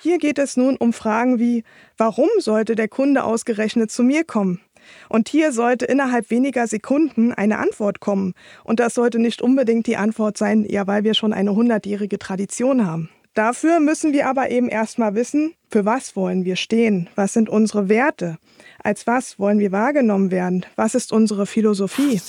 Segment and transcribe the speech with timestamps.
[0.00, 1.64] Hier geht es nun um Fragen wie,
[1.96, 4.60] warum sollte der Kunde ausgerechnet zu mir kommen?
[5.08, 8.34] Und hier sollte innerhalb weniger Sekunden eine Antwort kommen.
[8.64, 12.86] Und das sollte nicht unbedingt die Antwort sein, ja, weil wir schon eine hundertjährige Tradition
[12.86, 13.10] haben.
[13.34, 17.08] Dafür müssen wir aber eben erstmal wissen, für was wollen wir stehen?
[17.14, 18.38] Was sind unsere Werte?
[18.82, 20.66] Als was wollen wir wahrgenommen werden?
[20.76, 22.20] Was ist unsere Philosophie?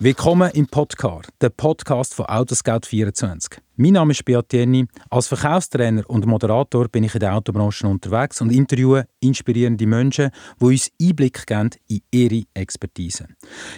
[0.00, 3.58] Willkommen im Podcast, der Podcast von Autoscout24.
[3.80, 4.86] Mein Name ist Beat Jenny.
[5.08, 10.64] Als Verkaufstrainer und Moderator bin ich in der Autobranche unterwegs und interviewe inspirierende Menschen, die
[10.64, 13.28] uns Einblick geben in ihre Expertise.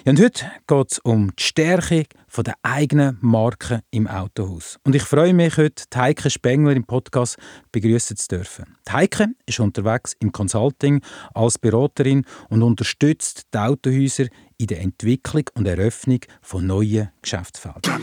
[0.05, 2.05] Ja, und heute geht es um die Stärke
[2.39, 4.79] der eigenen Marke im Autohaus.
[4.85, 7.37] Und ich freue mich heute, Heike Spengler im Podcast
[7.71, 8.77] begrüßen zu dürfen.
[8.91, 11.03] Heike ist unterwegs im Consulting
[11.35, 14.27] als Beraterin und unterstützt die Autohäuser
[14.61, 18.03] in der Entwicklung und Eröffnung von neuen Geschäftsfeldern.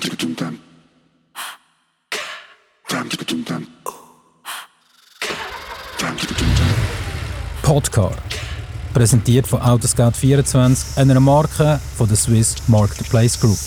[7.61, 8.15] Podcar.
[8.93, 13.59] Präsentiert von Autoscout24, einer Marke von der Swiss Marketplace Group.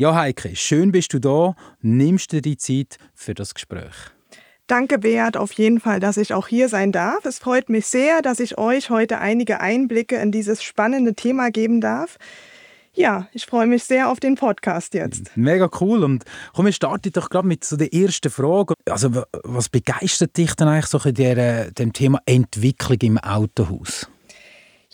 [0.00, 1.56] Ja, Heike, schön bist du da.
[1.80, 3.96] Nimmst du die Zeit für das Gespräch?
[4.68, 7.24] Danke, Beat, auf jeden Fall, dass ich auch hier sein darf.
[7.24, 11.80] Es freut mich sehr, dass ich euch heute einige Einblicke in dieses spannende Thema geben
[11.80, 12.16] darf.
[12.94, 15.36] Ja, ich freue mich sehr auf den Podcast jetzt.
[15.36, 16.04] Mega cool.
[16.04, 16.22] Und
[16.54, 18.74] komm, wir starten doch gerade mit so der ersten Frage.
[18.88, 24.08] Also, was begeistert dich denn eigentlich so in der, dem Thema Entwicklung im Autohaus?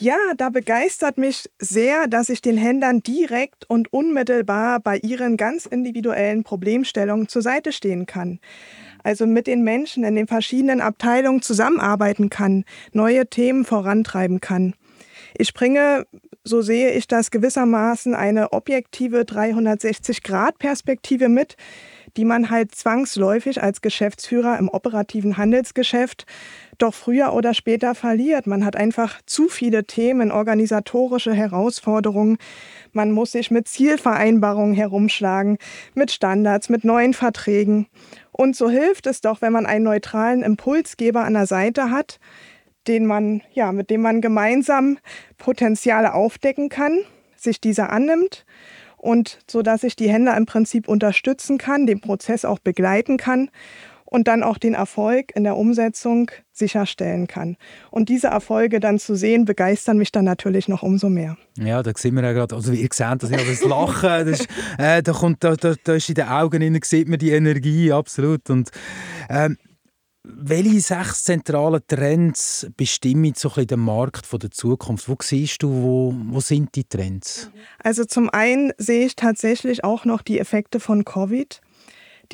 [0.04, 5.64] Ja, da begeistert mich sehr, dass ich den Händlern direkt und unmittelbar bei ihren ganz
[5.64, 8.38] individuellen Problemstellungen zur Seite stehen kann
[9.04, 14.74] also mit den Menschen in den verschiedenen Abteilungen zusammenarbeiten kann, neue Themen vorantreiben kann.
[15.36, 16.06] Ich bringe,
[16.42, 21.56] so sehe ich das gewissermaßen, eine objektive 360-Grad-Perspektive mit,
[22.16, 26.26] die man halt zwangsläufig als Geschäftsführer im operativen Handelsgeschäft
[26.78, 28.46] doch früher oder später verliert.
[28.46, 32.38] Man hat einfach zu viele Themen, organisatorische Herausforderungen.
[32.92, 35.58] Man muss sich mit Zielvereinbarungen herumschlagen,
[35.94, 37.86] mit Standards, mit neuen Verträgen.
[38.32, 42.18] Und so hilft es doch, wenn man einen neutralen Impulsgeber an der Seite hat,
[42.86, 44.98] den man, ja, mit dem man gemeinsam
[45.38, 47.00] Potenziale aufdecken kann,
[47.36, 48.44] sich dieser annimmt
[48.96, 53.50] und so dass ich die Händler im Prinzip unterstützen kann, den Prozess auch begleiten kann
[54.14, 57.56] und dann auch den Erfolg in der Umsetzung sicherstellen kann.
[57.90, 61.36] Und diese Erfolge dann zu sehen, begeistern mich dann natürlich noch umso mehr.
[61.58, 64.48] Ja, da sehen wir ja gerade, also ihr seht, das, das Lachen, das ist,
[64.78, 67.90] äh, da, kommt, da, da, da ist in den Augen innen, sieht man die Energie,
[67.90, 68.48] absolut.
[68.50, 68.70] Und,
[69.28, 69.56] ähm,
[70.22, 75.08] welche sechs zentralen Trends bestimmen so ein den Markt der Zukunft?
[75.08, 77.50] Wo siehst du, wo, wo sind die Trends?
[77.82, 81.60] Also zum einen sehe ich tatsächlich auch noch die Effekte von Covid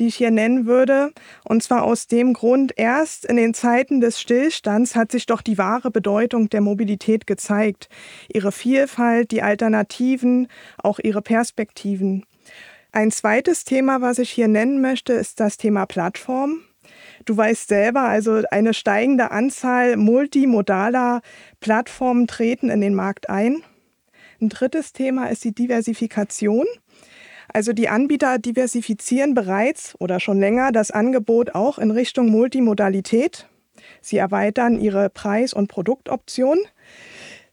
[0.01, 1.13] die ich hier nennen würde.
[1.43, 5.59] Und zwar aus dem Grund, erst in den Zeiten des Stillstands hat sich doch die
[5.59, 7.87] wahre Bedeutung der Mobilität gezeigt.
[8.33, 10.47] Ihre Vielfalt, die Alternativen,
[10.79, 12.25] auch ihre Perspektiven.
[12.91, 16.63] Ein zweites Thema, was ich hier nennen möchte, ist das Thema Plattform.
[17.25, 21.21] Du weißt selber, also eine steigende Anzahl multimodaler
[21.59, 23.61] Plattformen treten in den Markt ein.
[24.41, 26.65] Ein drittes Thema ist die Diversifikation.
[27.53, 33.47] Also die Anbieter diversifizieren bereits oder schon länger das Angebot auch in Richtung Multimodalität.
[34.01, 36.63] Sie erweitern ihre Preis- und Produktoptionen.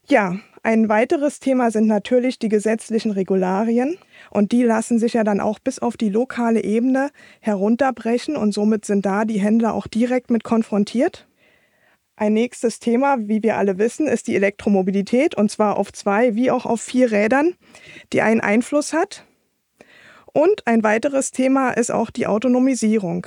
[0.06, 3.98] Ja, ein weiteres Thema sind natürlich die gesetzlichen Regularien.
[4.30, 7.10] Und die lassen sich ja dann auch bis auf die lokale Ebene
[7.40, 11.26] herunterbrechen und somit sind da die Händler auch direkt mit konfrontiert.
[12.16, 16.50] Ein nächstes Thema, wie wir alle wissen, ist die Elektromobilität und zwar auf zwei wie
[16.50, 17.54] auch auf vier Rädern,
[18.12, 19.24] die einen Einfluss hat.
[20.32, 23.26] Und ein weiteres Thema ist auch die Autonomisierung.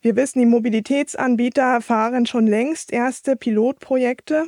[0.00, 4.44] Wir wissen, die Mobilitätsanbieter fahren schon längst erste Pilotprojekte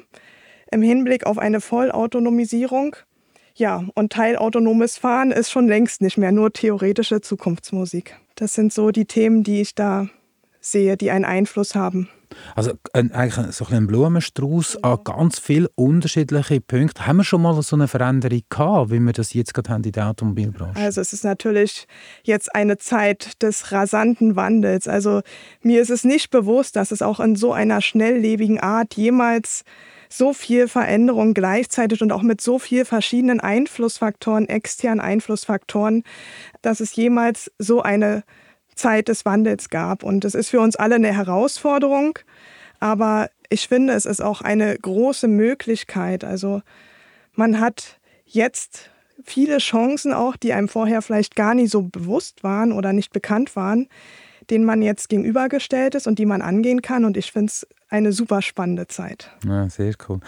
[0.70, 2.96] im Hinblick auf eine Vollautonomisierung.
[3.54, 8.16] Ja, und teilautonomes Fahren ist schon längst nicht mehr nur theoretische Zukunftsmusik.
[8.36, 10.08] Das sind so die Themen, die ich da
[10.60, 12.08] sehe, die einen Einfluss haben.
[12.54, 14.94] Also ein, eigentlich so ein Blumenstrauß genau.
[14.94, 17.06] an ganz vielen unterschiedlichen Punkten.
[17.06, 19.92] Haben wir schon mal so eine Veränderung gehabt, wie wir das jetzt gerade haben in
[19.92, 20.80] der Automobilbranche?
[20.80, 21.86] Also es ist natürlich
[22.22, 24.88] jetzt eine Zeit des rasanten Wandels.
[24.88, 25.22] Also
[25.62, 29.64] mir ist es nicht bewusst, dass es auch in so einer schnelllebigen Art jemals
[30.12, 36.02] so viel Veränderung gleichzeitig und auch mit so vielen verschiedenen Einflussfaktoren, externen Einflussfaktoren,
[36.62, 38.24] dass es jemals so eine
[38.80, 40.02] Zeit des Wandels gab.
[40.02, 42.18] Und es ist für uns alle eine Herausforderung.
[42.80, 46.24] aber ich finde, es ist auch eine große Möglichkeit.
[46.24, 46.62] Also
[47.34, 48.90] man hat jetzt
[49.24, 53.56] viele Chancen auch, die einem vorher vielleicht gar nicht so bewusst waren oder nicht bekannt
[53.56, 53.88] waren,
[54.50, 57.04] denen man jetzt gegenübergestellt ist und die man angehen kann.
[57.04, 59.30] Und ich finde es eine super spannende Zeit.
[59.44, 60.20] Ja, sehr cool.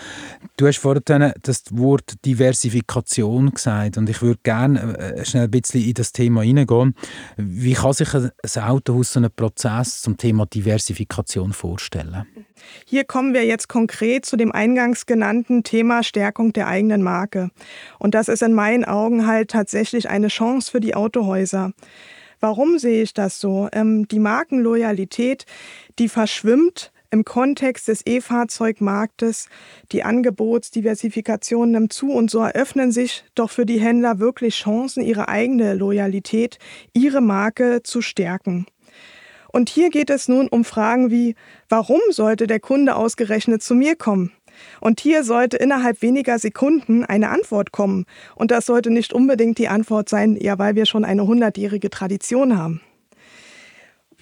[0.56, 5.82] Du hast vorhin das Wort Diversifikation gesagt und ich würde gerne äh, schnell ein bisschen
[5.82, 6.94] in das Thema hineingehen.
[7.36, 12.26] Wie kann sich ein Autohaus so einen Prozess zum Thema Diversifikation vorstellen?
[12.84, 17.50] Hier kommen wir jetzt konkret zu dem eingangs genannten Thema Stärkung der eigenen Marke.
[17.98, 21.72] Und das ist in meinen Augen halt tatsächlich eine Chance für die Autohäuser.
[22.42, 23.68] Warum sehe ich das so?
[23.72, 25.46] Ähm, die Markenloyalität,
[26.00, 29.48] die verschwimmt im Kontext des E-Fahrzeugmarktes.
[29.92, 35.28] Die Angebotsdiversifikation nimmt zu und so eröffnen sich doch für die Händler wirklich Chancen, ihre
[35.28, 36.58] eigene Loyalität,
[36.92, 38.66] ihre Marke zu stärken.
[39.52, 41.36] Und hier geht es nun um Fragen wie,
[41.68, 44.32] warum sollte der Kunde ausgerechnet zu mir kommen?
[44.80, 48.04] Und hier sollte innerhalb weniger Sekunden eine Antwort kommen.
[48.34, 52.58] Und das sollte nicht unbedingt die Antwort sein, ja, weil wir schon eine hundertjährige Tradition
[52.58, 52.80] haben.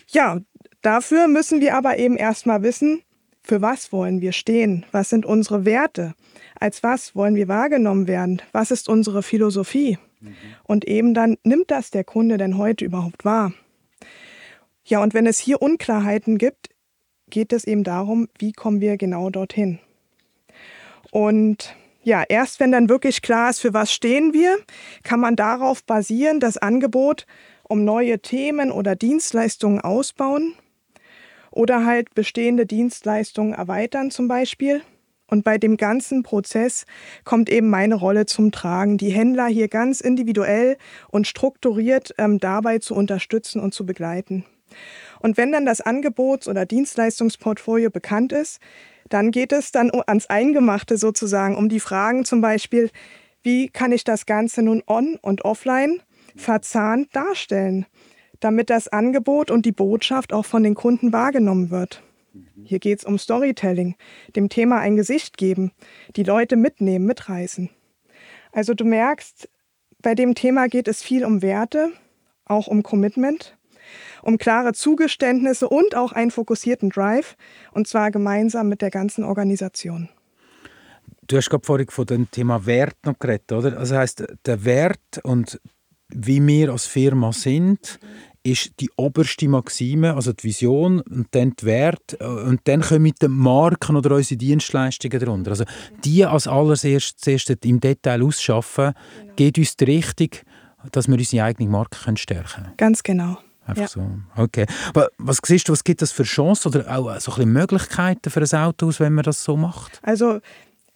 [0.09, 0.41] Ja,
[0.83, 3.03] Dafür müssen wir aber eben erstmal wissen,
[3.43, 4.87] für was wollen wir stehen?
[4.93, 6.15] Was sind unsere Werte?
[6.59, 8.41] Als was wollen wir wahrgenommen werden?
[8.53, 9.99] Was ist unsere Philosophie?
[10.21, 10.35] Mhm.
[10.65, 13.53] Und eben dann nimmt das der Kunde denn heute überhaupt wahr?
[14.85, 16.69] Ja, und wenn es hier Unklarheiten gibt,
[17.29, 19.79] geht es eben darum, wie kommen wir genau dorthin?
[21.11, 24.57] Und ja, erst wenn dann wirklich klar ist, für was stehen wir,
[25.03, 27.27] kann man darauf basieren, das Angebot
[27.63, 30.55] um neue Themen oder Dienstleistungen ausbauen
[31.51, 34.83] oder halt bestehende Dienstleistungen erweitern zum Beispiel.
[35.27, 36.85] Und bei dem ganzen Prozess
[37.25, 40.77] kommt eben meine Rolle zum Tragen, die Händler hier ganz individuell
[41.09, 44.45] und strukturiert ähm, dabei zu unterstützen und zu begleiten.
[45.21, 48.59] Und wenn dann das Angebots- oder Dienstleistungsportfolio bekannt ist,
[49.11, 52.91] dann geht es dann ans Eingemachte sozusagen, um die Fragen zum Beispiel,
[53.43, 56.01] wie kann ich das Ganze nun on und offline
[56.37, 57.87] verzahnt darstellen?
[58.41, 62.03] damit das Angebot und die Botschaft auch von den Kunden wahrgenommen wird.
[62.65, 63.97] Hier geht es um Storytelling,
[64.35, 65.73] dem Thema ein Gesicht geben,
[66.17, 67.71] die Leute mitnehmen, mitreißen.
[68.53, 69.49] Also du merkst,
[70.03, 71.93] bei dem Thema geht es viel um Werte,
[72.45, 73.57] auch um Commitment,
[74.23, 77.37] um klare Zugeständnisse und auch einen fokussierten Drive,
[77.73, 80.09] und zwar gemeinsam mit der ganzen Organisation.
[81.27, 83.79] Du hast gerade vorhin von dem Thema Wert noch geredet, oder?
[83.79, 85.61] Also heißt der Wert und
[86.09, 88.01] wie wir als Firma sind,
[88.43, 93.29] ist die oberste Maxime, also die Vision und dann die Werte und dann kommen die
[93.29, 95.51] Marken oder unsere Dienstleistungen darunter.
[95.51, 95.65] Also
[96.05, 99.35] die als allererstes im Detail ausschaffen, genau.
[99.37, 100.31] geht uns die Richtung,
[100.91, 102.73] dass wir unsere eigene Marke stärken können.
[102.79, 103.39] Ganz genau.
[103.67, 103.89] Einfach ja.
[103.89, 104.07] so.
[104.37, 104.67] Okay.
[104.89, 108.41] Aber was siehst du, was gibt es für Chancen oder auch so ein Möglichkeiten für
[108.41, 110.01] ein Auto, wenn man das so macht?
[110.03, 110.41] Also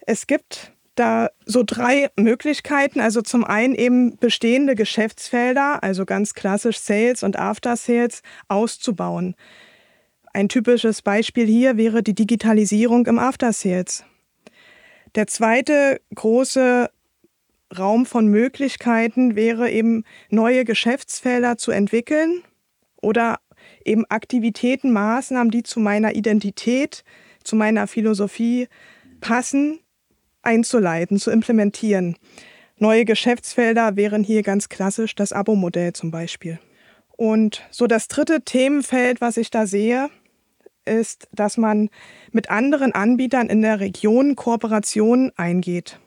[0.07, 3.01] es gibt da so drei Möglichkeiten.
[3.01, 9.35] Also zum einen eben bestehende Geschäftsfelder, also ganz klassisch Sales und After Sales, auszubauen.
[10.33, 14.05] Ein typisches Beispiel hier wäre die Digitalisierung im After Sales.
[15.15, 16.91] Der zweite große
[17.77, 22.43] Raum von Möglichkeiten wäre eben neue Geschäftsfelder zu entwickeln
[23.05, 23.39] oder
[23.85, 27.05] eben Aktivitäten, Maßnahmen, die zu meiner Identität,
[27.43, 28.69] zu meiner Philosophie
[29.21, 29.79] passen,
[30.43, 32.17] einzuleiten, zu implementieren.
[32.79, 36.59] Neue Geschäftsfelder wären hier ganz klassisch das Abo-Modell zum Beispiel.
[37.17, 40.11] Und so das dritte Themenfeld, was ich da sehe,
[40.85, 41.89] ist, dass man
[42.33, 46.01] mit anderen Anbietern in der Region Kooperationen eingeht.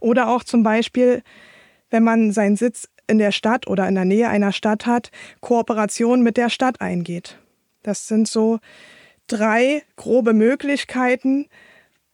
[0.00, 1.22] Oder auch zum Beispiel,
[1.90, 6.22] wenn man seinen Sitz in der Stadt oder in der Nähe einer Stadt hat, Kooperation
[6.22, 7.38] mit der Stadt eingeht.
[7.82, 8.58] Das sind so
[9.26, 11.46] drei grobe Möglichkeiten,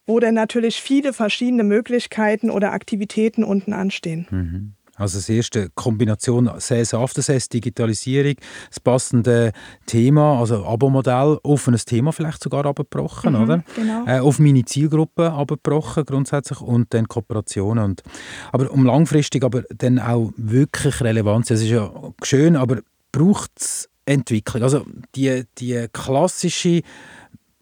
[0.05, 4.27] wo dann natürlich viele verschiedene Möglichkeiten oder Aktivitäten unten anstehen.
[4.29, 4.73] Mhm.
[4.99, 8.35] Also das erste Kombination Sales After Sales, Digitalisierung,
[8.69, 9.53] das passende
[9.85, 13.63] Thema, also Abo-Modell auf ein Thema vielleicht sogar abgebrochen, mhm, oder?
[13.75, 14.05] Genau.
[14.05, 17.83] Äh, auf meine Zielgruppe abgebrochen grundsätzlich und dann Kooperationen.
[17.83, 18.03] Und,
[18.51, 21.91] aber um langfristig aber dann auch wirklich Relevanz, es ist ja
[22.23, 24.63] schön, aber braucht es Entwicklung?
[24.63, 26.81] Also die, die klassische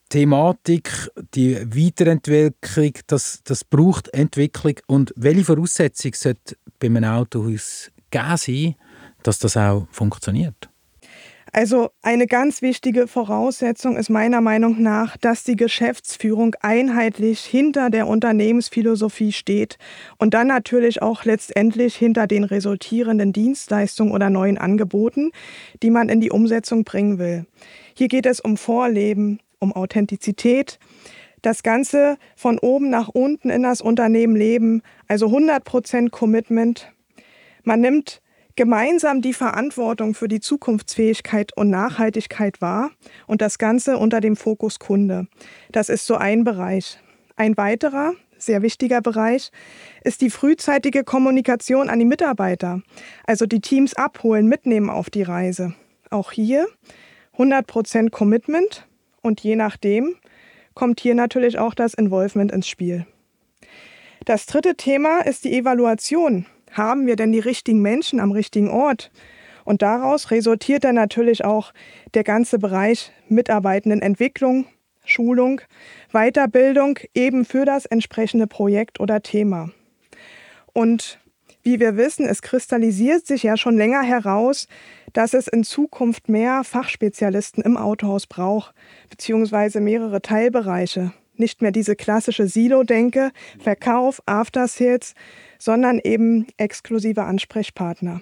[0.09, 4.75] Thematik, die Weiterentwicklung, das, das braucht Entwicklung.
[4.87, 8.75] Und welche Voraussetzung sollte bei einem Autohaus gegeben sein,
[9.23, 10.69] dass das auch funktioniert?
[11.53, 18.07] Also eine ganz wichtige Voraussetzung ist meiner Meinung nach, dass die Geschäftsführung einheitlich hinter der
[18.07, 19.77] Unternehmensphilosophie steht
[20.17, 25.31] und dann natürlich auch letztendlich hinter den resultierenden Dienstleistungen oder neuen Angeboten,
[25.81, 27.45] die man in die Umsetzung bringen will.
[27.95, 30.79] Hier geht es um Vorleben, um Authentizität.
[31.41, 36.91] Das Ganze von oben nach unten in das Unternehmen leben, also 100% Commitment.
[37.63, 38.21] Man nimmt
[38.55, 42.89] gemeinsam die Verantwortung für die Zukunftsfähigkeit und Nachhaltigkeit wahr
[43.27, 45.27] und das Ganze unter dem Fokus Kunde.
[45.71, 46.99] Das ist so ein Bereich.
[47.35, 49.51] Ein weiterer, sehr wichtiger Bereich
[50.03, 52.81] ist die frühzeitige Kommunikation an die Mitarbeiter,
[53.25, 55.75] also die Teams abholen, mitnehmen auf die Reise.
[56.09, 56.67] Auch hier
[57.37, 58.87] 100% Commitment
[59.21, 60.15] und je nachdem
[60.77, 63.07] kommt hier natürlich auch das Involvement ins Spiel.
[64.25, 66.45] Das dritte Thema ist die Evaluation.
[66.71, 69.09] Haben wir denn die richtigen Menschen am richtigen Ort?
[69.65, 71.73] Und daraus resultiert dann natürlich auch
[72.13, 74.67] der ganze Bereich Mitarbeitendenentwicklung,
[75.03, 75.61] Schulung,
[76.11, 79.71] Weiterbildung eben für das entsprechende Projekt oder Thema.
[80.73, 81.19] Und
[81.67, 84.69] wie wir wissen, es kristallisiert sich ja schon länger heraus,
[85.11, 88.73] dass es in Zukunft mehr Fachspezialisten im Autohaus braucht,
[89.09, 91.11] beziehungsweise mehrere Teilbereiche.
[91.35, 95.13] Nicht mehr diese klassische Silo-Denke, Verkauf, After-Sales,
[95.59, 98.21] sondern eben exklusive Ansprechpartner.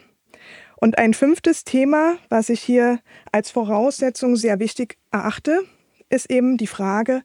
[0.78, 3.00] Und ein fünftes Thema, was ich hier
[3.32, 5.62] als Voraussetzung sehr wichtig erachte,
[6.10, 7.22] ist eben die Frage,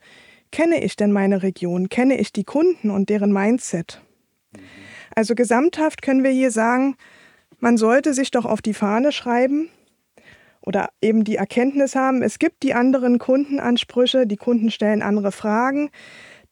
[0.53, 1.89] kenne ich denn meine Region?
[1.89, 4.03] Kenne ich die Kunden und deren Mindset?
[5.14, 6.97] Also gesamthaft können wir hier sagen,
[7.59, 9.69] man sollte sich doch auf die Fahne schreiben
[10.62, 15.90] oder eben die Erkenntnis haben, es gibt die anderen Kundenansprüche, die Kunden stellen andere Fragen.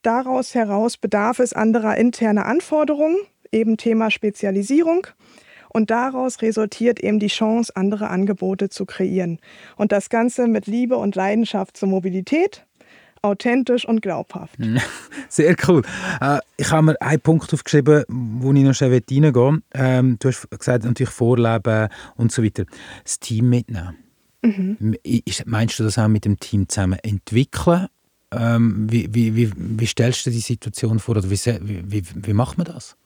[0.02, 3.16] Daraus heraus bedarf es anderer interner Anforderungen,
[3.52, 5.06] eben Thema Spezialisierung.
[5.70, 9.38] Und daraus resultiert eben die Chance, andere Angebote zu kreieren.
[9.76, 12.66] Und das Ganze mit Liebe und Leidenschaft zur Mobilität,
[13.22, 14.56] authentisch und glaubhaft.
[15.28, 15.82] Sehr cool.
[16.20, 19.62] Äh, ich habe mir einen Punkt aufgeschrieben, wo ich noch schnell reingehen will.
[19.74, 22.64] Ähm, du hast gesagt, natürlich Vorleben und so weiter.
[23.04, 23.96] Das Team mitnehmen.
[24.42, 24.96] Mhm.
[25.46, 27.88] Meinst du das auch mit dem Team zusammen entwickeln?
[28.30, 32.58] Ähm, wie, wie, wie, wie, stellst du die Situation vor oder wie, wie, wie macht
[32.58, 32.97] man das?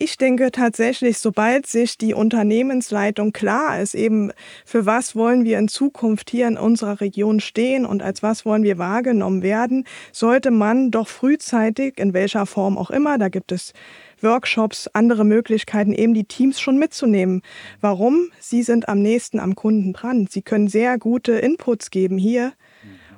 [0.00, 4.30] Ich denke tatsächlich, sobald sich die Unternehmensleitung klar ist, eben
[4.64, 8.62] für was wollen wir in Zukunft hier in unserer Region stehen und als was wollen
[8.62, 13.72] wir wahrgenommen werden, sollte man doch frühzeitig, in welcher Form auch immer, da gibt es
[14.20, 17.42] Workshops, andere Möglichkeiten, eben die Teams schon mitzunehmen.
[17.80, 18.30] Warum?
[18.38, 20.28] Sie sind am nächsten am Kunden dran.
[20.30, 22.52] Sie können sehr gute Inputs geben hier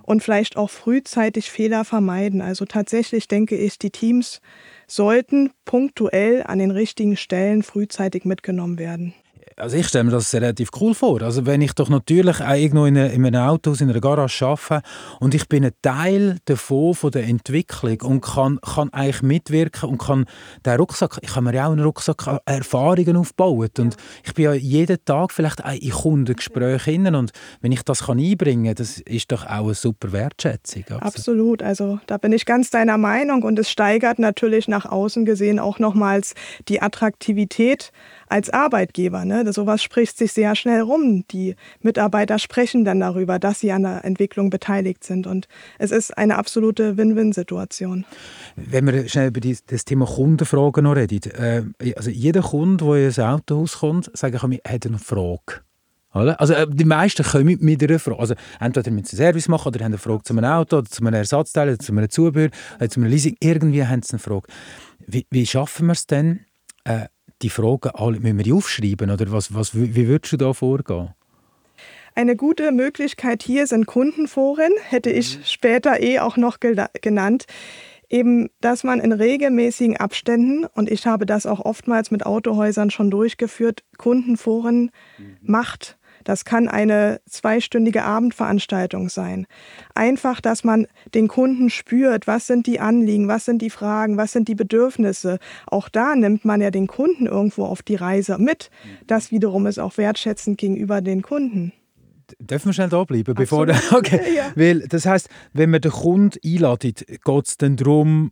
[0.03, 2.41] und vielleicht auch frühzeitig Fehler vermeiden.
[2.41, 4.41] Also tatsächlich denke ich, die Teams
[4.91, 9.15] sollten punktuell an den richtigen Stellen frühzeitig mitgenommen werden.
[9.61, 11.23] Also ich stelle mir das relativ cool vor.
[11.23, 14.83] Also wenn ich doch natürlich auch irgendwo in, in einem Auto, in einer Garage arbeite
[15.21, 19.99] und ich bin ein Teil davon, von der Entwicklung und kann, kann eigentlich mitwirken und
[19.99, 20.25] kann
[20.65, 24.53] den Rucksack, ich kann mir ja auch einen Rucksack Erfahrungen aufbauen und ich bin ja
[24.55, 29.31] jeden Tag vielleicht auch in Kundengesprächen und wenn ich das kann einbringen kann, das ist
[29.31, 30.85] doch auch eine super Wertschätzung.
[31.01, 31.31] Absolut.
[31.31, 35.59] Absolut, also da bin ich ganz deiner Meinung und es steigert natürlich nach außen gesehen
[35.59, 36.35] auch nochmals
[36.69, 37.93] die Attraktivität
[38.31, 39.25] als Arbeitgeber.
[39.25, 39.53] Ne?
[39.53, 41.25] Sowas spricht sich sehr schnell rum.
[41.31, 45.27] Die Mitarbeiter sprechen dann darüber, dass sie an der Entwicklung beteiligt sind.
[45.27, 48.05] Und es ist eine absolute Win-Win-Situation.
[48.57, 51.31] Wenn wir schnell über das Thema Kundenfragen noch reden.
[51.33, 55.63] Äh, also jeder Kunde, der in ein Autohaus kommt, sage ich, hat eine Frage.
[56.13, 58.19] Also äh, die meisten kommen mit einer Frage.
[58.19, 60.89] Also entweder müssen sie einen Service machen oder haben eine Frage zu einem Auto oder
[60.89, 63.37] zu einem Ersatzteil oder zu einem Zubehör oder zu einem Leasing.
[63.41, 64.49] Irgendwie haben sie eine Frage.
[65.07, 66.41] Wie, wie schaffen wir es denn,
[66.85, 67.07] äh,
[67.43, 71.11] die Fragen alle, müssen wir aufschreiben oder was, was, wie würdest du da vorgehen?
[72.15, 75.45] Eine gute Möglichkeit hier sind Kundenforen, hätte ich mhm.
[75.45, 77.47] später eh auch noch genannt.
[78.13, 83.09] Eben, dass man in regelmäßigen Abständen, und ich habe das auch oftmals mit Autohäusern schon
[83.11, 85.37] durchgeführt, Kundenforen mhm.
[85.43, 89.47] macht das kann eine zweistündige Abendveranstaltung sein.
[89.95, 94.33] Einfach, dass man den Kunden spürt, was sind die Anliegen, was sind die Fragen, was
[94.33, 95.39] sind die Bedürfnisse.
[95.67, 98.71] Auch da nimmt man ja den Kunden irgendwo auf die Reise mit.
[99.07, 101.73] Das wiederum ist auch wertschätzend gegenüber den Kunden.
[102.39, 103.35] Dürfen wir schnell da bleiben?
[103.35, 104.21] Bevor der, okay.
[104.35, 104.53] Ja.
[104.55, 108.31] Weil, das heißt, wenn man den Kunden einladet, geht es dann darum,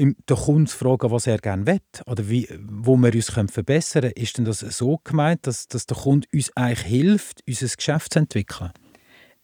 [0.00, 4.14] den Kunden zu fragen, was er gerne will oder wie, wo wir uns verbessern können,
[4.16, 8.18] ist denn das so gemeint, dass, dass der Kunde uns eigentlich hilft, unser Geschäft zu
[8.18, 8.70] entwickeln?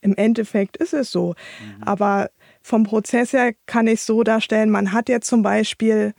[0.01, 1.35] Im Endeffekt ist es so.
[1.61, 1.83] Mhm.
[1.83, 2.31] Aber
[2.63, 6.15] vom Prozess her kann ich es so darstellen, man hat jetzt zum Beispiel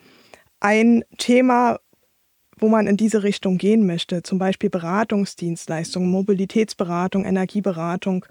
[0.60, 1.80] ein Thema,
[2.58, 8.26] wo man in diese Richtung gehen möchte, zum Beispiel Beratungsdienstleistungen, Mobilitätsberatung, Energieberatung.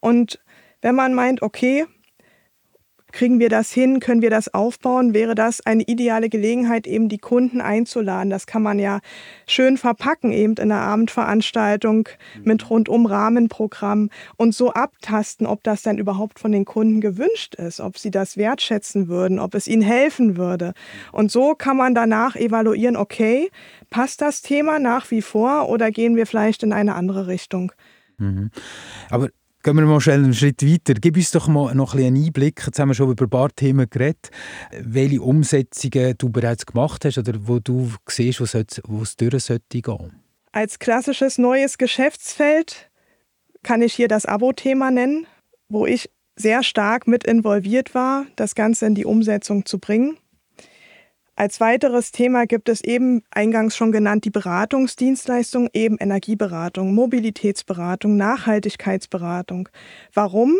[0.00, 0.40] Und
[0.82, 1.86] wenn man meint, okay,
[3.12, 4.00] Kriegen wir das hin?
[4.00, 5.14] Können wir das aufbauen?
[5.14, 8.30] Wäre das eine ideale Gelegenheit, eben die Kunden einzuladen?
[8.30, 9.00] Das kann man ja
[9.46, 12.08] schön verpacken, eben in einer Abendveranstaltung
[12.42, 17.80] mit rundum Rahmenprogramm und so abtasten, ob das dann überhaupt von den Kunden gewünscht ist,
[17.80, 20.74] ob sie das wertschätzen würden, ob es ihnen helfen würde.
[21.10, 23.50] Und so kann man danach evaluieren, okay,
[23.90, 27.72] passt das Thema nach wie vor oder gehen wir vielleicht in eine andere Richtung?
[28.18, 28.50] Mhm.
[29.10, 29.28] Aber
[29.64, 30.94] Gehen wir mal schnell einen Schritt weiter.
[30.94, 32.62] Gib uns doch mal noch ein einen Einblick.
[32.64, 34.30] Jetzt haben wir schon über ein paar Themen geredet.
[34.80, 40.22] Welche Umsetzungen du bereits gemacht hast oder wo du siehst, wo es durch sollte gehen?
[40.52, 42.90] Als klassisches neues Geschäftsfeld
[43.64, 45.26] kann ich hier das Abo-Thema nennen,
[45.68, 50.16] wo ich sehr stark mit involviert war, das Ganze in die Umsetzung zu bringen.
[51.38, 59.68] Als weiteres Thema gibt es eben eingangs schon genannt die Beratungsdienstleistung, eben Energieberatung, Mobilitätsberatung, Nachhaltigkeitsberatung.
[60.12, 60.56] Warum?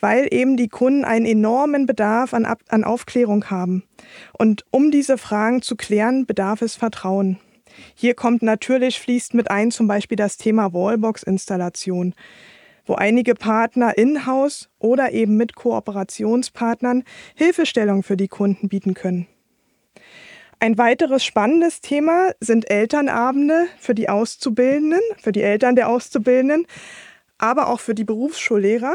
[0.00, 3.84] Weil eben die Kunden einen enormen Bedarf an, an Aufklärung haben.
[4.36, 7.38] Und um diese Fragen zu klären, bedarf es Vertrauen.
[7.94, 12.14] Hier kommt natürlich, fließt mit ein zum Beispiel das Thema Wallbox-Installation
[12.84, 17.04] wo einige Partner in-house oder eben mit Kooperationspartnern
[17.34, 19.26] Hilfestellung für die Kunden bieten können.
[20.60, 26.66] Ein weiteres spannendes Thema sind Elternabende für die Auszubildenden, für die Eltern der Auszubildenden,
[27.38, 28.94] aber auch für die Berufsschullehrer.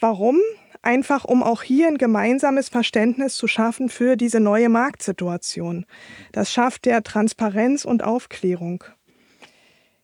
[0.00, 0.38] Warum?
[0.82, 5.86] Einfach um auch hier ein gemeinsames Verständnis zu schaffen für diese neue Marktsituation.
[6.32, 8.84] Das schafft der Transparenz und Aufklärung.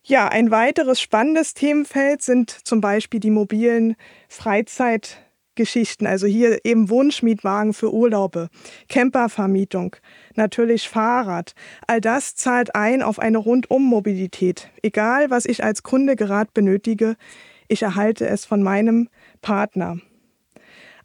[0.03, 3.95] Ja, ein weiteres spannendes Themenfeld sind zum Beispiel die mobilen
[4.27, 5.24] Freizeit-
[5.55, 6.05] Geschichten.
[6.07, 8.49] Also hier eben Wunschmietwagen für Urlaube,
[8.89, 9.95] Campervermietung,
[10.35, 11.53] natürlich Fahrrad.
[11.87, 14.69] All das zahlt ein auf eine Rundummobilität.
[14.81, 17.15] Egal, was ich als Kunde gerade benötige,
[17.67, 19.09] ich erhalte es von meinem
[19.41, 19.97] Partner.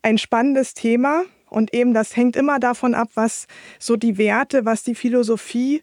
[0.02, 3.46] Ein spannendes Thema und eben das hängt immer davon ab, was
[3.78, 5.82] so die Werte, was die Philosophie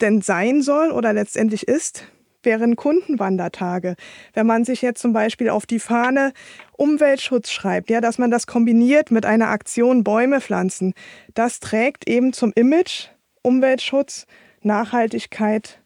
[0.00, 2.06] denn sein soll oder letztendlich ist
[2.46, 3.96] wären Kundenwandertage.
[4.32, 6.32] Wenn man sich jetzt zum Beispiel auf die Fahne
[6.78, 10.94] Umweltschutz schreibt, ja, dass man das kombiniert mit einer Aktion Bäume pflanzen,
[11.34, 13.08] das trägt eben zum Image
[13.42, 14.26] Umweltschutz,
[14.62, 15.82] Nachhaltigkeit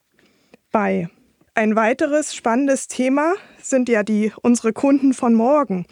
[0.70, 1.08] bei.
[1.54, 5.84] Ein weiteres spannendes Thema sind ja die unsere Kunden von morgen.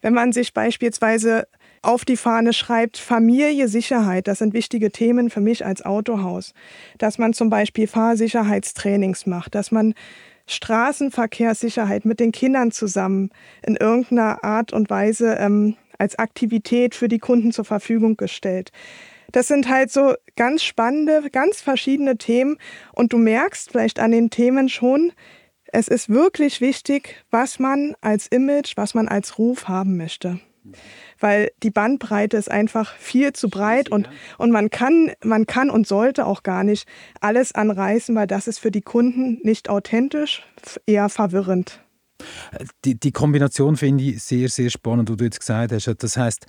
[0.00, 1.46] Wenn man sich beispielsweise
[1.82, 6.52] auf die Fahne schreibt, Familie, Sicherheit, das sind wichtige Themen für mich als Autohaus.
[6.98, 9.94] Dass man zum Beispiel Fahrsicherheitstrainings macht, dass man
[10.46, 13.30] Straßenverkehrssicherheit mit den Kindern zusammen
[13.64, 18.72] in irgendeiner Art und Weise ähm, als Aktivität für die Kunden zur Verfügung gestellt.
[19.32, 22.58] Das sind halt so ganz spannende, ganz verschiedene Themen
[22.92, 25.12] und du merkst vielleicht an den Themen schon,
[25.72, 30.40] es ist wirklich wichtig, was man als Image, was man als Ruf haben möchte
[31.18, 35.86] weil die Bandbreite ist einfach viel zu breit und, und man kann, man kann und
[35.86, 36.86] sollte auch gar nicht
[37.20, 40.42] alles anreißen, weil das ist für die Kunden nicht authentisch,
[40.86, 41.80] eher verwirrend.
[42.84, 45.86] Die, die Kombination finde ich sehr, sehr spannend, wie du jetzt gesagt hast.
[45.86, 46.46] Das heißt,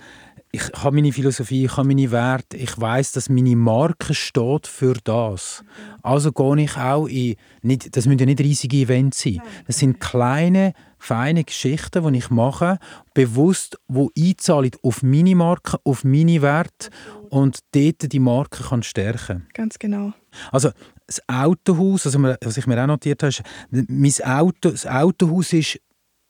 [0.54, 4.94] ich habe meine Philosophie, ich habe meine Werte, ich weiß, dass meine Marke steht für
[5.02, 5.64] das.
[6.02, 9.40] Also gehe ich auch in, nicht, das müssen ja nicht riesige Events sein.
[9.66, 12.78] Das sind kleine, feine Geschichten, die ich mache,
[13.14, 16.90] bewusst, wo einzahlen auf meine Marke, auf meine Werte
[17.30, 19.46] und dort die Marke kann stärken.
[19.54, 20.12] Ganz genau.
[20.50, 20.70] Also
[21.06, 25.80] das Autohaus, also was ich mir auch notiert habe, ist, mein Auto, das Autohaus ist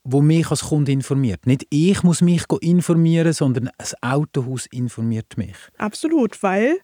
[0.05, 1.47] wo mich als Kunde informiert.
[1.47, 5.57] Nicht ich muss mich informieren, sondern das Autohaus informiert mich.
[5.79, 6.79] Absolut, weil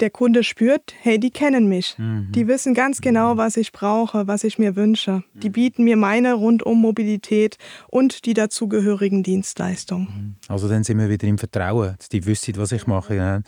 [0.00, 1.96] der Kunde spürt, hey, die kennen mich.
[1.98, 2.32] Mhm.
[2.32, 5.22] Die wissen ganz genau, was ich brauche, was ich mir wünsche.
[5.34, 7.56] Die bieten mir meine Rundum-Mobilität
[7.88, 10.06] und die dazugehörigen Dienstleistungen.
[10.06, 10.34] Mhm.
[10.48, 13.42] Also dann sind wir wieder im Vertrauen, dass die wissen, was ich mache.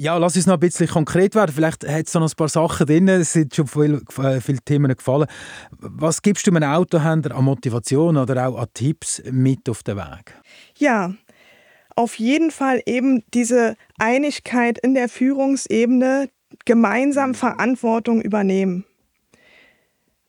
[0.00, 1.52] Ja, lass uns noch ein bisschen konkret werden.
[1.52, 3.08] Vielleicht hat es noch ein paar Sachen drin.
[3.08, 5.26] Es sind schon viele, äh, viele Themen gefallen.
[5.70, 10.34] Was gibst du einem Autohändler an Motivation oder auch an Tipps mit auf den Weg?
[10.76, 11.12] Ja,
[11.98, 16.28] auf jeden Fall eben diese Einigkeit in der Führungsebene,
[16.64, 18.84] gemeinsam Verantwortung übernehmen.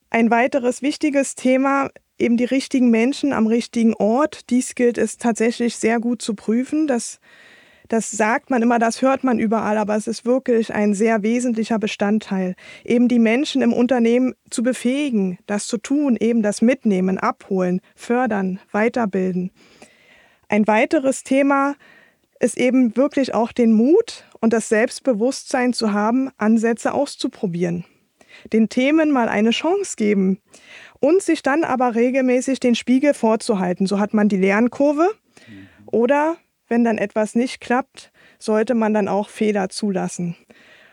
[0.09, 4.49] Ein weiteres wichtiges Thema, eben die richtigen Menschen am richtigen Ort.
[4.49, 6.87] Dies gilt es tatsächlich sehr gut zu prüfen.
[6.87, 7.19] Das
[7.87, 11.79] das sagt man immer, das hört man überall, aber es ist wirklich ein sehr wesentlicher
[11.79, 12.55] Bestandteil,
[12.85, 18.59] eben die Menschen im Unternehmen zu befähigen, das zu tun, eben das Mitnehmen, Abholen, Fördern,
[18.71, 19.49] Weiterbilden.
[20.49, 21.75] Ein weiteres Thema
[22.39, 27.85] ist eben wirklich auch den Mut und das Selbstbewusstsein zu haben, Ansätze auszuprobieren.
[28.51, 30.39] Den Themen mal eine Chance geben
[30.99, 33.87] und sich dann aber regelmäßig den Spiegel vorzuhalten.
[33.87, 35.09] So hat man die Lernkurve.
[35.85, 40.35] Oder wenn dann etwas nicht klappt, sollte man dann auch Fehler zulassen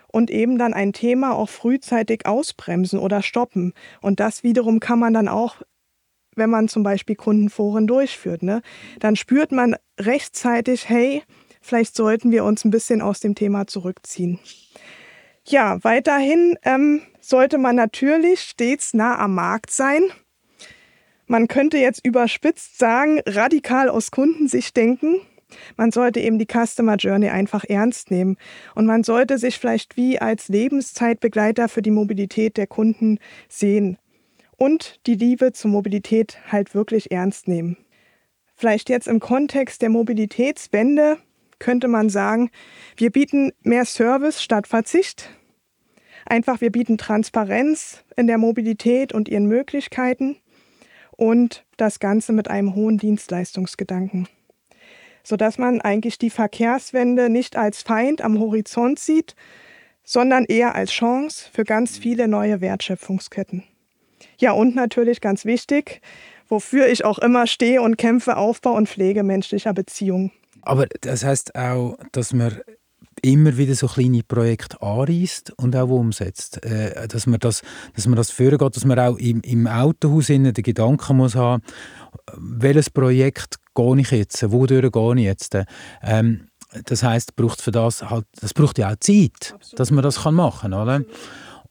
[0.08, 3.74] und eben dann ein Thema auch frühzeitig ausbremsen oder stoppen.
[4.00, 5.56] Und das wiederum kann man dann auch,
[6.36, 8.62] wenn man zum Beispiel Kundenforen durchführt, ne?
[9.00, 11.22] dann spürt man rechtzeitig, hey,
[11.60, 14.38] vielleicht sollten wir uns ein bisschen aus dem Thema zurückziehen.
[15.48, 20.02] Ja, weiterhin ähm, sollte man natürlich stets nah am Markt sein.
[21.26, 25.20] Man könnte jetzt überspitzt sagen, radikal aus Kundensicht denken.
[25.76, 28.36] Man sollte eben die Customer Journey einfach ernst nehmen
[28.74, 33.18] und man sollte sich vielleicht wie als Lebenszeitbegleiter für die Mobilität der Kunden
[33.48, 33.98] sehen
[34.56, 37.76] und die Liebe zur Mobilität halt wirklich ernst nehmen.
[38.54, 41.18] Vielleicht jetzt im Kontext der Mobilitätswende
[41.58, 42.50] könnte man sagen,
[42.96, 45.30] wir bieten mehr Service statt Verzicht.
[46.24, 50.36] Einfach, wir bieten Transparenz in der Mobilität und ihren Möglichkeiten
[51.12, 54.28] und das Ganze mit einem hohen Dienstleistungsgedanken
[55.26, 59.34] sodass man eigentlich die Verkehrswende nicht als Feind am Horizont sieht,
[60.04, 63.64] sondern eher als Chance für ganz viele neue Wertschöpfungsketten.
[64.38, 66.00] Ja, und natürlich ganz wichtig,
[66.48, 70.32] wofür ich auch immer stehe und kämpfe, Aufbau und Pflege menschlicher Beziehungen.
[70.62, 72.60] Aber das heißt auch, dass man
[73.22, 76.64] immer wieder so kleine Projekte anreißt und auch umsetzt.
[76.64, 77.62] Äh, dass, man das,
[77.94, 81.62] dass man das führen geht, dass man auch im, im Autohaus den Gedanken muss haben,
[82.36, 85.56] welches Projekt gehe ich jetzt, wodurch gehe ich jetzt.
[86.02, 86.48] Ähm,
[86.84, 89.80] das heißt, braucht für das halt, das braucht ja auch Zeit, Absolut.
[89.80, 91.02] dass man das kann machen, oder?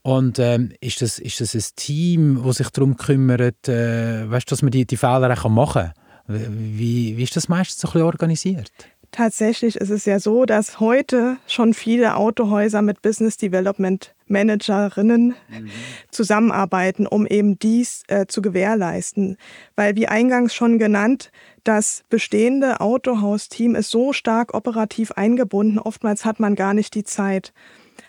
[0.06, 4.62] Und ähm, ist, das, ist das ein Team, das sich darum kümmert, äh, weißt, dass
[4.62, 5.94] man die, die Fehler auch machen
[6.28, 6.44] kann?
[6.78, 8.72] Wie, wie ist das meistens so ein bisschen organisiert?
[9.10, 15.70] Tatsächlich ist es ja so, dass heute schon viele Autohäuser mit Business Development Managerinnen mhm.
[16.12, 19.38] zusammenarbeiten, um eben dies äh, zu gewährleisten.
[19.76, 21.32] Weil wie eingangs schon genannt,
[21.64, 27.54] das bestehende Autohausteam ist so stark operativ eingebunden, oftmals hat man gar nicht die Zeit.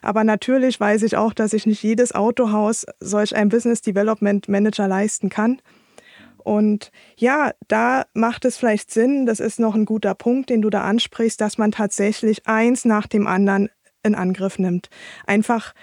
[0.03, 4.89] Aber natürlich weiß ich auch, dass sich nicht jedes Autohaus solch ein Business Development Manager
[4.89, 5.61] leisten kann.
[6.39, 10.71] Und ja, da macht es vielleicht Sinn, das ist noch ein guter Punkt, den du
[10.71, 13.69] da ansprichst, dass man tatsächlich eins nach dem anderen
[14.05, 14.89] in Angriff nimmt.
[15.27, 15.75] Einfach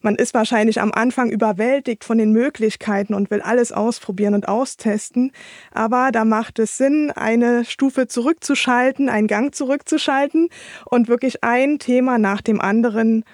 [0.00, 5.32] man ist wahrscheinlich am Anfang überwältigt von den Möglichkeiten und will alles ausprobieren und austesten.
[5.72, 10.48] Aber da macht es Sinn, eine Stufe zurückzuschalten, einen Gang zurückzuschalten
[10.84, 13.24] und wirklich ein Thema nach dem anderen,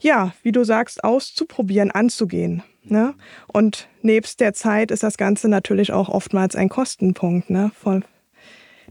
[0.00, 2.62] ja, wie du sagst, auszuprobieren, anzugehen.
[2.84, 3.14] Ne?
[3.46, 7.70] Und nebst der Zeit ist das Ganze natürlich auch oftmals ein Kostenpunkt, ne?
[7.78, 8.02] Voll,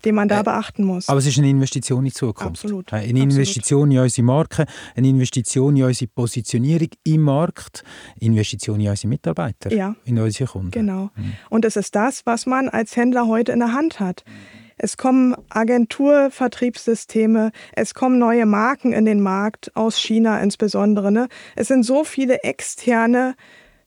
[0.06, 1.10] den man da äh, beachten muss.
[1.10, 2.64] Aber es ist eine Investition in die Zukunft.
[2.64, 2.94] Absolut.
[2.94, 3.94] Eine Investition Absolut.
[3.94, 7.84] in unsere Marke, eine Investition in unsere Positionierung im Markt,
[8.20, 9.96] Investition in unsere Mitarbeiter, ja.
[10.06, 10.72] in unsere Kunden.
[10.72, 11.10] Genau.
[11.16, 11.34] Mhm.
[11.50, 14.24] Und es ist das, was man als Händler heute in der Hand hat.
[14.78, 21.12] Es kommen Agenturvertriebssysteme, es kommen neue Marken in den Markt, aus China insbesondere.
[21.12, 21.28] Ne?
[21.56, 23.36] Es sind so viele externe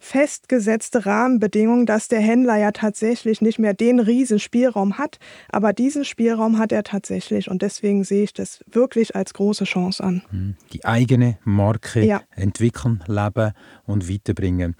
[0.00, 5.18] festgesetzte Rahmenbedingungen, dass der Händler ja tatsächlich nicht mehr den riesen Spielraum hat,
[5.50, 10.02] aber diesen Spielraum hat er tatsächlich und deswegen sehe ich das wirklich als große Chance
[10.02, 10.22] an.
[10.30, 12.22] Hm, die eigene Marke ja.
[12.34, 13.52] entwickeln, leben
[13.84, 14.74] und weiterbringen.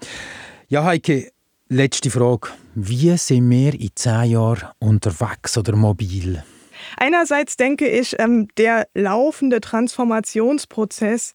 [0.67, 1.31] Ja, Heike,
[1.71, 2.49] letzte Frage.
[2.75, 6.43] Wie sind wir in zehn Jahren unterwegs oder mobil?
[6.97, 11.33] Einerseits denke ich, ähm, der laufende Transformationsprozess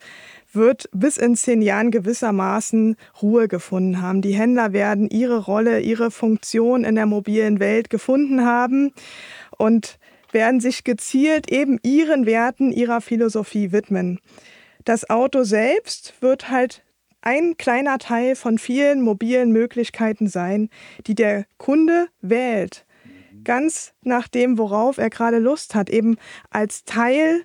[0.52, 4.20] wird bis in zehn Jahren gewissermaßen Ruhe gefunden haben.
[4.20, 8.92] Die Händler werden ihre Rolle, ihre Funktion in der mobilen Welt gefunden haben
[9.56, 9.98] und
[10.32, 14.20] werden sich gezielt eben ihren Werten, ihrer Philosophie widmen.
[14.84, 16.82] Das Auto selbst wird halt
[17.26, 20.70] ein kleiner Teil von vielen mobilen Möglichkeiten sein,
[21.08, 22.86] die der Kunde wählt.
[23.42, 26.18] Ganz nach dem, worauf er gerade Lust hat, eben
[26.50, 27.44] als Teil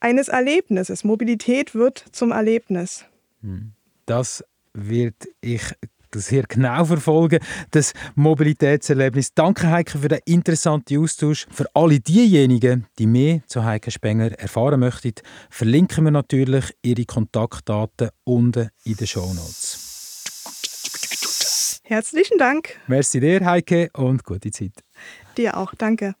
[0.00, 1.02] eines Erlebnisses.
[1.02, 3.06] Mobilität wird zum Erlebnis.
[3.40, 3.72] Hm.
[4.04, 5.62] Das wird ich
[6.14, 7.40] sehr genau verfolgen,
[7.70, 9.34] das Mobilitätserlebnis.
[9.34, 11.46] Danke, Heike, für den interessanten Austausch.
[11.50, 15.14] Für alle diejenigen, die mehr zu Heike Spenger erfahren möchten,
[15.50, 19.82] verlinken wir natürlich ihre Kontaktdaten unten in den Show Notes.
[21.84, 22.80] Herzlichen Dank.
[22.88, 24.72] Merci dir, Heike, und gute Zeit.
[25.36, 26.14] Dir auch, danke.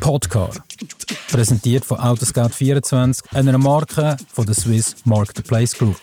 [0.00, 0.50] Podcar.
[1.34, 6.00] Präsentiert von Autoscout24, einer Marke von der Swiss Marketplace Group.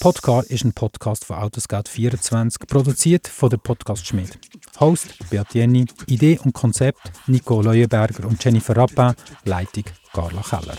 [0.00, 4.36] Podcar ist ein Podcast von Autoscout24, produziert von der Podcast Schmidt.
[4.80, 10.76] Host Beat Jenny, Idee und Konzept Nico Leuenberger und Jennifer Rappin, Leitung Carla Keller.